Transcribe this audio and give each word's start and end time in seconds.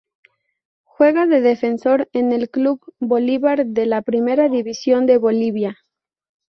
Juega 0.83 1.27
de 1.27 1.41
defensor 1.41 2.09
en 2.11 2.31
el 2.31 2.49
Club 2.49 2.81
Bolívar 2.99 3.67
de 3.67 3.85
la 3.85 4.01
Primera 4.01 4.49
División 4.49 5.05
de 5.05 5.19
Bolivia. 5.19 5.77